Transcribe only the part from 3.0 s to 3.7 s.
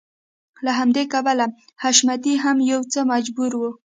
مجبور و.